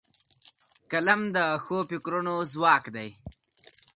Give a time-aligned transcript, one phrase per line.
[0.91, 3.09] قلم د ښو فکرونو ځواک دی